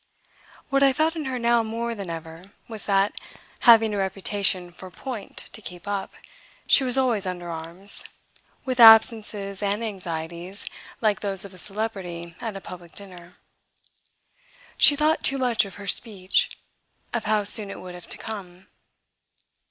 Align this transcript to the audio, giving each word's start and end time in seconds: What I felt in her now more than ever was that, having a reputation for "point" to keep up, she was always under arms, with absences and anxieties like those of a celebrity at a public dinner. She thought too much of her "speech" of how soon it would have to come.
What 0.71 0.81
I 0.81 0.93
felt 0.93 1.15
in 1.15 1.25
her 1.25 1.37
now 1.37 1.61
more 1.61 1.93
than 1.93 2.09
ever 2.09 2.53
was 2.67 2.87
that, 2.87 3.13
having 3.69 3.93
a 3.93 3.99
reputation 3.99 4.71
for 4.71 4.89
"point" 4.89 5.37
to 5.53 5.61
keep 5.61 5.87
up, 5.87 6.13
she 6.65 6.83
was 6.83 6.97
always 6.97 7.27
under 7.27 7.49
arms, 7.51 8.05
with 8.65 8.79
absences 8.79 9.61
and 9.61 9.83
anxieties 9.83 10.65
like 11.01 11.19
those 11.19 11.45
of 11.45 11.53
a 11.53 11.57
celebrity 11.59 12.35
at 12.41 12.57
a 12.57 12.61
public 12.61 12.93
dinner. 12.93 13.35
She 14.75 14.95
thought 14.95 15.21
too 15.23 15.37
much 15.37 15.65
of 15.65 15.75
her 15.75 15.85
"speech" 15.85 16.57
of 17.13 17.25
how 17.25 17.43
soon 17.43 17.69
it 17.69 17.79
would 17.79 17.93
have 17.93 18.09
to 18.09 18.17
come. 18.17 18.65